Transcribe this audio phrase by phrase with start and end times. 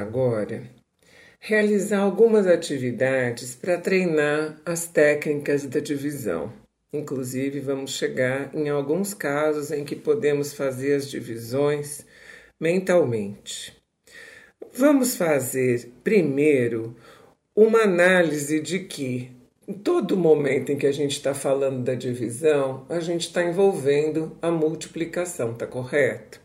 [0.00, 0.62] agora
[1.38, 6.52] realizar algumas atividades para treinar as técnicas da divisão.
[6.92, 12.04] Inclusive, vamos chegar em alguns casos em que podemos fazer as divisões
[12.60, 13.74] mentalmente.
[14.72, 16.94] Vamos fazer primeiro
[17.56, 19.30] uma análise de que
[19.66, 24.36] em todo momento em que a gente está falando da divisão, a gente está envolvendo
[24.42, 26.39] a multiplicação, tá correto?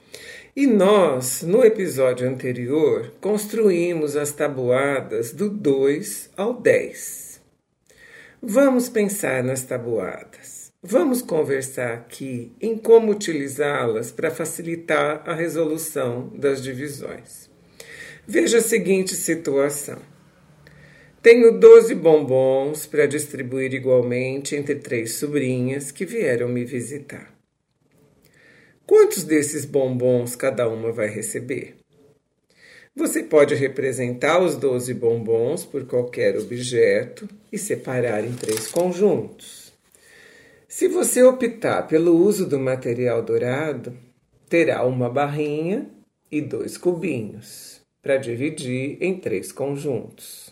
[0.58, 7.42] E nós, no episódio anterior, construímos as tabuadas do 2 ao 10.
[8.42, 10.72] Vamos pensar nas tabuadas.
[10.82, 17.50] Vamos conversar aqui em como utilizá-las para facilitar a resolução das divisões.
[18.26, 20.00] Veja a seguinte situação.
[21.22, 27.35] Tenho 12 bombons para distribuir igualmente entre três sobrinhas que vieram me visitar.
[28.88, 31.76] Quantos desses bombons cada uma vai receber?
[32.96, 39.74] Você pode representar os 12 bombons por qualquer objeto e separar em três conjuntos.
[40.68, 43.98] Se você optar pelo uso do material dourado,
[44.48, 45.90] terá uma barrinha
[46.32, 50.52] e dois cubinhos para dividir em três conjuntos.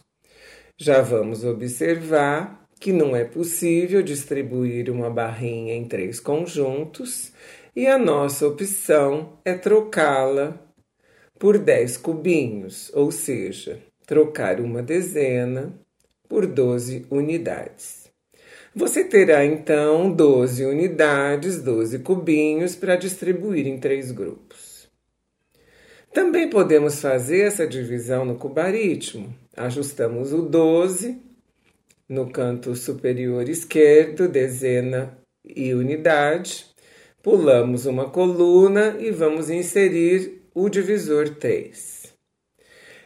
[0.76, 7.32] Já vamos observar que não é possível distribuir uma barrinha em três conjuntos
[7.76, 10.60] e a nossa opção é trocá-la
[11.40, 15.74] por 10 cubinhos, ou seja, trocar uma dezena
[16.30, 18.12] por 12 unidades.
[18.76, 24.88] Você terá então 12 unidades, 12 cubinhos para distribuir em três grupos.
[26.14, 29.34] Também podemos fazer essa divisão no cubaritmo.
[29.58, 31.20] Ajustamos o 12
[32.08, 36.73] no canto superior esquerdo, dezena e unidade
[37.24, 42.14] Pulamos uma coluna e vamos inserir o divisor 3.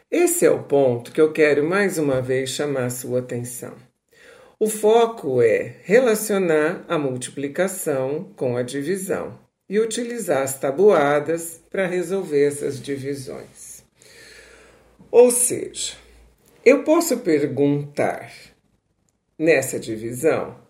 [0.10, 3.76] Esse é o ponto que eu quero mais uma vez chamar sua atenção.
[4.60, 9.38] O foco é relacionar a multiplicação com a divisão
[9.70, 13.84] e utilizar as tabuadas para resolver essas divisões.
[15.12, 15.94] Ou seja,
[16.66, 18.34] eu posso perguntar
[19.38, 20.67] nessa divisão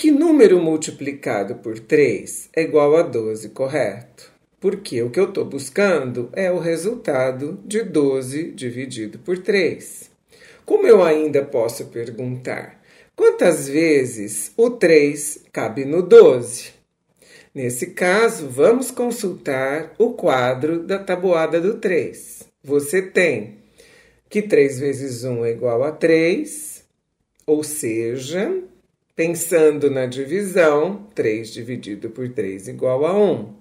[0.00, 4.32] que número multiplicado por 3 é igual a 12, correto?
[4.58, 10.10] Porque o que eu estou buscando é o resultado de 12 dividido por 3.
[10.64, 12.80] Como eu ainda posso perguntar
[13.14, 16.70] quantas vezes o 3 cabe no 12?
[17.54, 22.48] Nesse caso, vamos consultar o quadro da tabuada do 3.
[22.64, 23.58] Você tem
[24.30, 26.84] que 3 vezes 1 é igual a 3,
[27.46, 28.50] ou seja,
[29.20, 33.54] Pensando na divisão, 3 dividido por 3 igual a 1.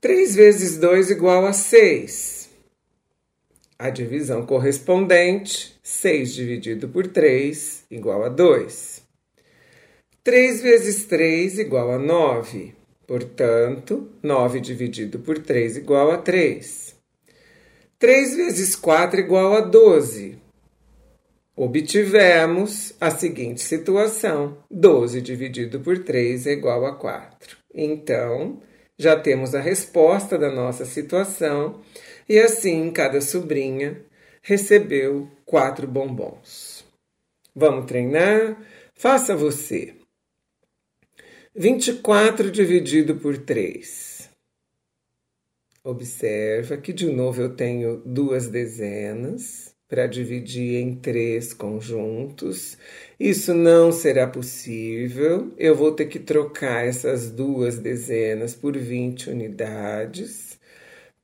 [0.00, 2.50] 3 vezes 2 igual a 6.
[3.78, 9.04] A divisão correspondente, 6 dividido por 3 igual a 2.
[10.24, 12.74] 3 vezes 3 igual a 9.
[13.06, 16.96] Portanto, 9 dividido por 3 igual a 3.
[17.96, 20.41] 3 vezes 4 igual a 12
[21.62, 27.56] obtivemos a seguinte situação: 12 dividido por 3 é igual a 4.
[27.72, 28.60] Então,
[28.98, 31.80] já temos a resposta da nossa situação
[32.28, 34.04] e assim cada sobrinha
[34.42, 36.84] recebeu quatro bombons.
[37.54, 38.56] Vamos treinar?
[38.94, 39.94] Faça você.
[41.54, 44.30] 24 dividido por 3.
[45.84, 52.78] Observa que de novo eu tenho duas dezenas para dividir em três conjuntos.
[53.20, 55.52] Isso não será possível.
[55.58, 60.58] Eu vou ter que trocar essas duas dezenas por 20 unidades.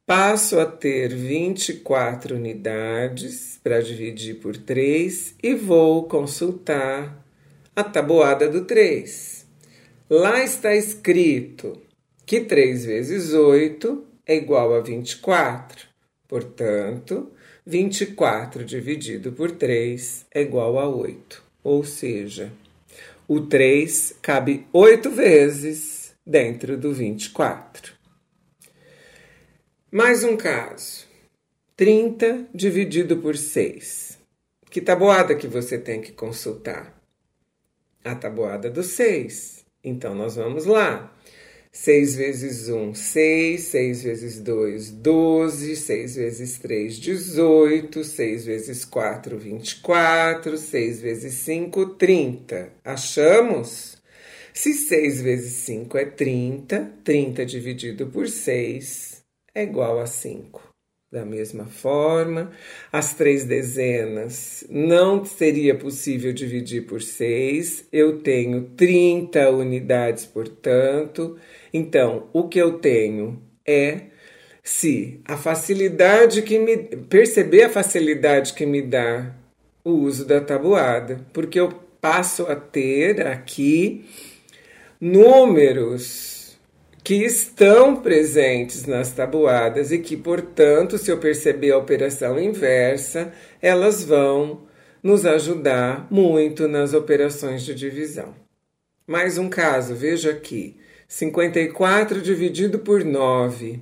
[0.04, 7.24] Passo a ter 24 unidades para dividir por 3 e vou consultar
[7.74, 9.46] a tabuada do 3.
[10.10, 11.80] Lá está escrito
[12.26, 15.88] que 3 vezes 8 é igual a 24.
[16.28, 17.32] Portanto,
[17.70, 21.44] 24 dividido por 3 é igual a 8.
[21.62, 22.50] Ou seja,
[23.28, 27.92] o 3 cabe 8 vezes dentro do 24.
[29.92, 31.06] Mais um caso.
[31.76, 34.18] 30 dividido por 6.
[34.70, 36.98] Que tabuada que você tem que consultar?
[38.02, 39.66] A tabuada do 6.
[39.84, 41.14] Então, nós vamos lá.
[41.80, 49.38] 6 vezes 1, 6, 6 vezes 2, 12, 6 vezes 3, 18, 6 vezes 4,
[49.38, 52.72] 24, 6 vezes 5, 30.
[52.84, 53.96] Achamos?
[54.52, 59.22] Se 6 vezes 5 é 30, 30 dividido por 6
[59.54, 60.68] é igual a 5.
[61.10, 62.52] Da mesma forma,
[62.92, 67.86] as três dezenas não seria possível dividir por seis.
[67.90, 71.38] Eu tenho 30 unidades, portanto.
[71.72, 74.02] Então, o que eu tenho é
[74.62, 79.34] se a facilidade que me perceber a facilidade que me dá
[79.84, 84.04] o uso da tabuada, porque eu passo a ter aqui
[85.00, 86.58] números
[87.02, 93.32] que estão presentes nas tabuadas e que, portanto, se eu perceber a operação inversa,
[93.62, 94.66] elas vão
[95.02, 98.34] nos ajudar muito nas operações de divisão.
[99.08, 100.76] Mais um caso, veja aqui:
[101.08, 103.80] 54 dividido por 9.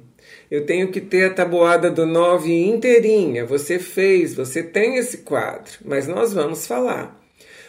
[0.48, 3.44] Eu tenho que ter a tabuada do 9 inteirinha.
[3.44, 7.20] Você fez, você tem esse quadro, mas nós vamos falar.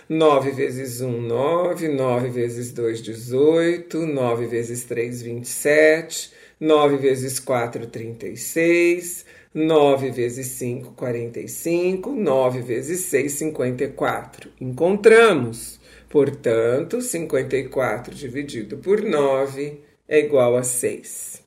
[0.07, 7.87] 9 vezes 1, 9, 9 vezes 2, 18, 9 vezes 3, 27, 9 vezes 4,
[7.87, 14.51] 36, 9 vezes 5, 45, 9 vezes 6, 54.
[14.61, 15.79] Encontramos.
[16.09, 21.43] Portanto, 54 dividido por 9 é igual a 6.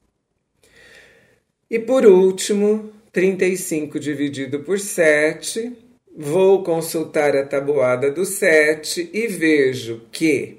[1.71, 10.03] E por último, 35 dividido por 7 Vou consultar a tabuada do 7 e vejo
[10.11, 10.59] que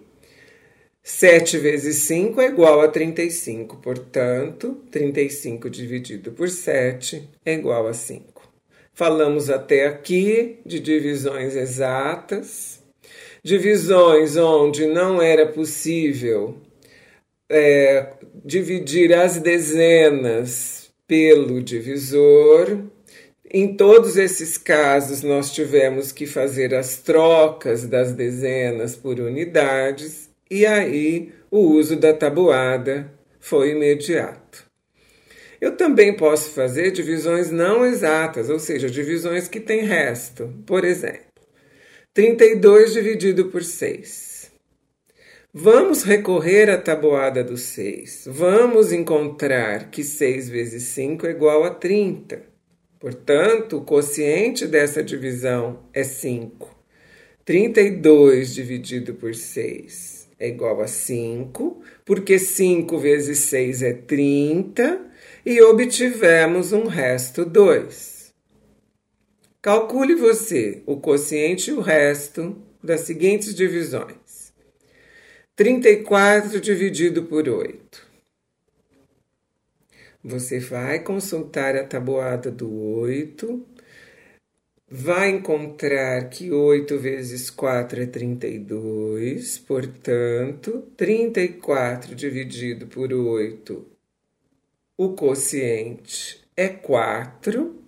[1.04, 7.94] 7 vezes 5 é igual a 35, portanto, 35 dividido por 7 é igual a
[7.94, 8.50] 5.
[8.94, 12.81] Falamos até aqui de divisões exatas,
[13.44, 16.58] divisões onde não era possível
[17.50, 18.14] é,
[18.46, 22.80] dividir as dezenas pelo divisor,
[23.54, 30.66] em todos esses casos, nós tivemos que fazer as trocas das dezenas por unidades, e
[30.66, 33.12] aí o uso da tabuada
[33.42, 34.66] foi imediato.
[35.60, 40.52] Eu também posso fazer divisões não exatas, ou seja, divisões que têm resto.
[40.66, 41.31] Por exemplo,
[42.14, 44.52] 32 dividido por 6.
[45.54, 48.26] Vamos recorrer à tabuada do 6.
[48.28, 52.44] Vamos encontrar que 6 vezes 5 é igual a 30.
[53.00, 56.78] Portanto, o quociente dessa divisão é 5.
[57.46, 65.00] 32 dividido por 6 é igual a 5, porque 5 vezes 6 é 30
[65.46, 68.11] e obtivemos um resto 2.
[69.62, 74.52] Calcule você o quociente e o resto das seguintes divisões:
[75.56, 78.12] 34 dividido por 8
[80.24, 83.66] você vai consultar a tabuada do 8,
[84.88, 93.86] vai encontrar que 8 vezes 4 é 32, portanto, 34 dividido por 8,
[94.98, 97.81] o quociente é 4,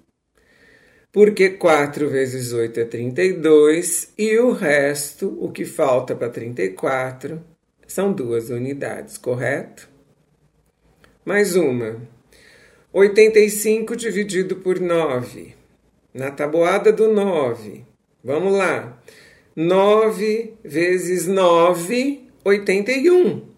[1.14, 7.40] porque 4 vezes 8 é 32, e o resto, o que falta para 34,
[7.86, 9.88] são duas unidades, correto?
[11.24, 12.02] Mais uma.
[12.92, 15.54] 85 dividido por 9.
[16.12, 17.86] Na tabuada do 9.
[18.24, 19.00] Vamos lá.
[19.56, 23.53] 9 vezes 9, 81.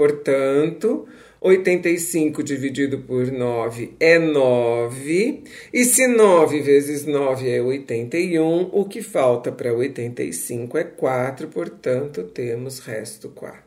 [0.00, 1.06] Portanto,
[1.42, 5.44] 85 dividido por 9 é 9.
[5.74, 12.22] E se 9 vezes 9 é 81, o que falta para 85 é 4, portanto,
[12.22, 13.62] temos resto 4.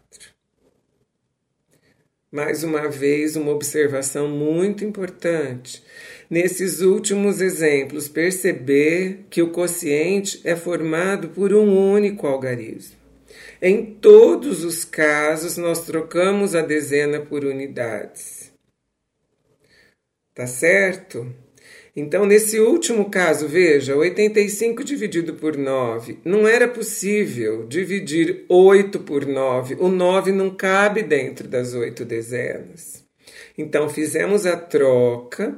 [2.31, 5.83] Mais uma vez, uma observação muito importante.
[6.27, 13.02] Nesses últimos exemplos, perceber que o quociente é formado por um único algarismo.
[13.61, 18.51] Em todos os casos, nós trocamos a dezena por unidades.
[20.33, 21.33] Tá certo?
[21.95, 26.17] Então, nesse último caso, veja, 85 dividido por 9.
[26.25, 29.77] Não era possível dividir 8 por 9.
[29.79, 33.03] O 9 não cabe dentro das 8 dezenas.
[33.55, 35.55] Então, fizemos a troca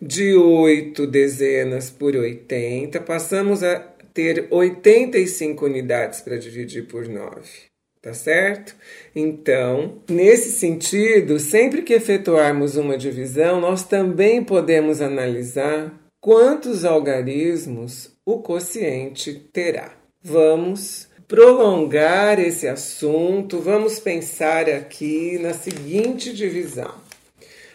[0.00, 7.68] de 8 dezenas por 80, passamos a ter 85 unidades para dividir por 9
[8.02, 8.74] tá certo?
[9.14, 18.40] Então, nesse sentido, sempre que efetuarmos uma divisão, nós também podemos analisar quantos algarismos o
[18.40, 19.92] quociente terá.
[20.22, 26.94] Vamos prolongar esse assunto, vamos pensar aqui na seguinte divisão.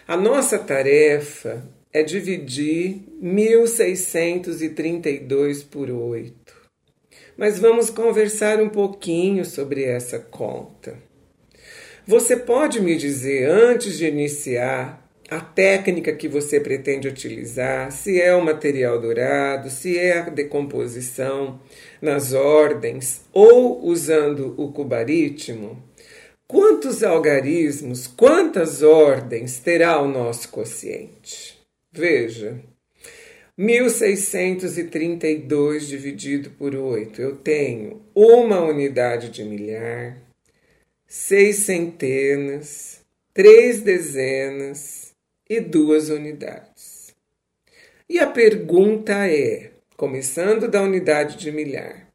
[0.07, 6.63] A nossa tarefa é dividir 1632 por 8
[7.37, 10.95] mas vamos conversar um pouquinho sobre essa conta.
[12.05, 18.35] Você pode me dizer, antes de iniciar a técnica que você pretende utilizar, se é
[18.35, 21.59] o material dourado, se é a decomposição
[22.01, 25.81] nas ordens ou usando o cubaritmo,
[26.45, 31.52] quantos algarismos, quantas ordens terá o nosso quociente?
[31.95, 32.59] Veja,
[33.55, 40.17] 1632 dividido por 8, eu tenho uma unidade de milhar,
[41.05, 45.13] seis centenas, três dezenas
[45.47, 47.13] e duas unidades.
[48.09, 52.07] E a pergunta é, começando da unidade de milhar,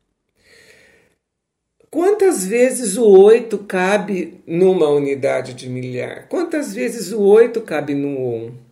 [1.89, 6.27] quantas vezes o 8 cabe numa unidade de milhar?
[6.27, 8.68] Quantas vezes o 8 cabe no 1?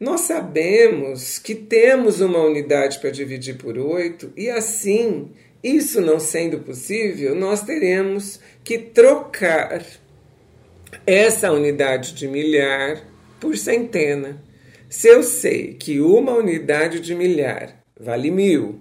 [0.00, 5.30] Nós sabemos que temos uma unidade para dividir por 8 e assim,
[5.62, 9.84] isso não sendo possível, nós teremos que trocar
[11.06, 13.06] essa unidade de milhar
[13.38, 14.42] por centena.
[14.88, 18.80] Se eu sei que uma unidade de milhar vale mil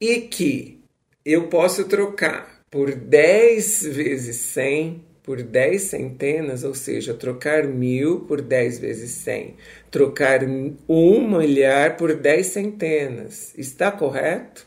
[0.00, 0.82] e que
[1.24, 8.42] eu posso trocar por 10 vezes 100, por 10 centenas, ou seja, trocar mil por
[8.42, 9.56] 10 vezes 100,
[9.90, 10.40] trocar
[10.86, 13.54] um milhar por 10 centenas.
[13.56, 14.66] Está correto?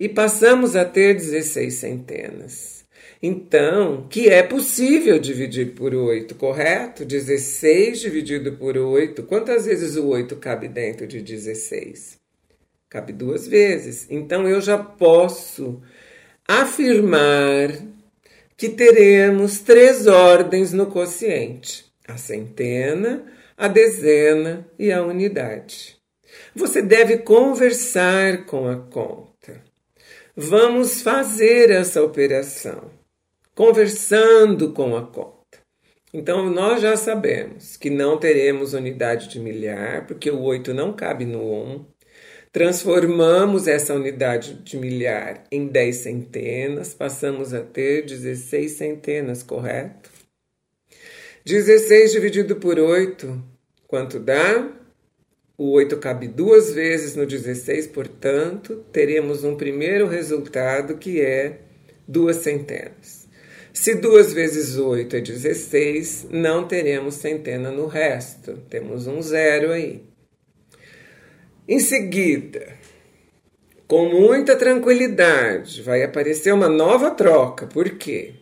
[0.00, 2.84] E passamos a ter 16 centenas.
[3.22, 7.04] Então, que é possível dividir por 8, correto?
[7.04, 9.22] 16 dividido por 8.
[9.22, 12.18] Quantas vezes o 8 cabe dentro de 16?
[12.88, 14.08] Cabe duas vezes.
[14.10, 15.80] Então, eu já posso
[16.48, 17.70] afirmar
[18.62, 23.26] que teremos três ordens no quociente: a centena,
[23.56, 25.96] a dezena e a unidade.
[26.54, 29.64] Você deve conversar com a conta.
[30.36, 32.92] Vamos fazer essa operação
[33.52, 35.58] conversando com a conta.
[36.14, 41.24] Então, nós já sabemos que não teremos unidade de milhar, porque o 8 não cabe
[41.24, 41.84] no 1.
[42.52, 50.10] Transformamos essa unidade de milhar em 10 centenas, passamos a ter 16 centenas, correto?
[51.46, 53.42] 16 dividido por 8,
[53.88, 54.70] quanto dá?
[55.56, 61.60] O 8 cabe duas vezes no 16, portanto, teremos um primeiro resultado que é
[62.06, 63.26] duas centenas.
[63.72, 70.11] Se duas vezes 8 é 16, não teremos centena no resto, temos um zero aí.
[71.68, 72.74] Em seguida,
[73.86, 77.68] com muita tranquilidade, vai aparecer uma nova troca.
[77.68, 78.34] Por quê?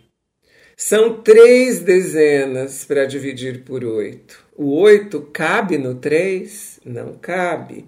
[0.75, 4.43] São três dezenas para dividir por oito.
[4.57, 6.81] O oito cabe no três?
[6.83, 7.85] Não cabe.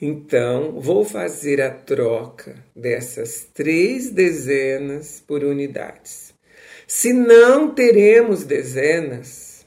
[0.00, 6.32] Então, vou fazer a troca dessas três dezenas por unidades.
[6.86, 9.66] Se não teremos dezenas,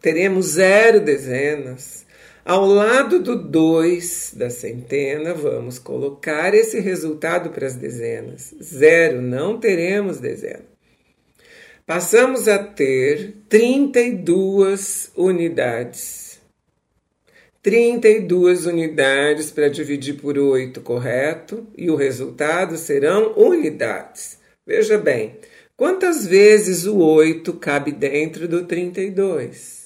[0.00, 2.01] teremos zero dezenas,
[2.44, 8.54] ao lado do 2 da centena, vamos colocar esse resultado para as dezenas.
[8.60, 10.64] Zero, não teremos dezena.
[11.86, 16.40] Passamos a ter 32 unidades.
[17.62, 21.66] 32 unidades para dividir por 8, correto?
[21.76, 24.38] E o resultado serão unidades.
[24.66, 25.36] Veja bem,
[25.76, 29.81] quantas vezes o 8 cabe dentro do 32?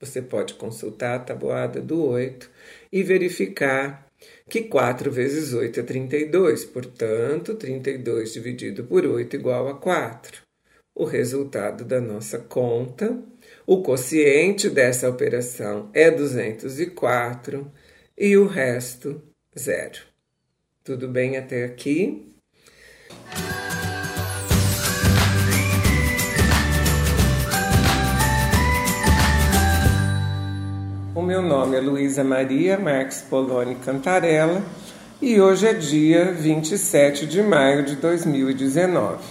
[0.00, 2.50] Você pode consultar a tabuada do 8
[2.92, 4.10] e verificar
[4.48, 10.42] que 4 vezes 8 é 32, portanto, 32 dividido por 8 igual a 4.
[10.94, 13.20] O resultado da nossa conta,
[13.66, 17.70] o quociente dessa operação é 204
[18.16, 19.20] e o resto,
[19.58, 20.00] zero.
[20.84, 22.33] Tudo bem até aqui?
[31.22, 34.60] Meu nome é Luísa Maria Marques Poloni Cantarella
[35.22, 39.22] e hoje é dia 27 de maio de 2019.